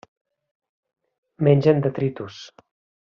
[1.47, 2.41] Mengen detritus.